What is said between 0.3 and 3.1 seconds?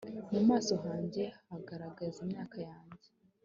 mu maso hanjye hagaragaza imyaka yanjye